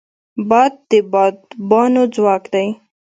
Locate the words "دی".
2.53-2.67